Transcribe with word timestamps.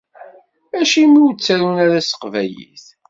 Acimi 0.79 1.17
ur 1.25 1.31
ttarun 1.33 1.77
ara 1.85 1.99
s 2.01 2.07
teqbaylit? 2.09 2.85